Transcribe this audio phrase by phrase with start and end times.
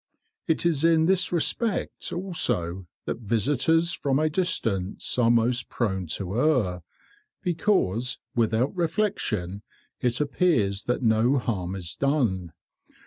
[0.47, 6.39] It is in this respect also that visitors from a distance are most prone to
[6.41, 6.81] err,
[7.43, 9.61] because, without reflection,
[9.99, 12.53] it appears that no harm is done.